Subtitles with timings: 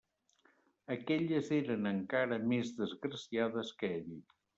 [0.95, 4.09] Aquelles eren encara més desgraciades que ell.